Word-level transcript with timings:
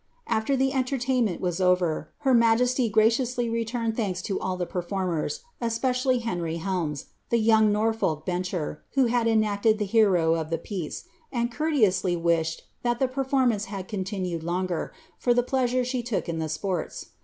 Afier 0.27 0.59
ihe 0.59 0.73
entertainment 0.75 1.41
was 1.41 1.61
over, 1.61 2.09
her 2.21 2.33
majesty 2.33 2.89
graciously 2.89 3.47
reiurued 3.47 3.95
thanks 3.95 4.27
lo 4.27 4.39
all 4.41 4.57
the 4.57 4.65
performers, 4.65 5.41
especially 5.61 6.17
Henry 6.17 6.57
Ilelmes, 6.57 7.05
the 7.29 7.37
young 7.37 7.71
Nor 7.71 7.93
folk 7.93 8.25
bencher, 8.25 8.81
who 8.95 9.05
had 9.05 9.27
enacted 9.27 9.77
the 9.77 9.85
hero 9.85 10.33
of 10.33 10.49
the 10.49 10.57
piece, 10.57 11.03
and 11.31 11.51
courteouslr 11.51 12.19
wished 12.19 12.63
that 12.81 12.97
the 12.97 13.07
performance 13.07 13.65
had 13.65 13.87
continued 13.87 14.41
longer,' 14.41 14.91
for 15.19 15.35
the 15.35 15.43
pleasure 15.43 15.85
she 15.85 16.01
took 16.01 16.27
in 16.27 16.39
the 16.39 16.49
sports. 16.49 17.11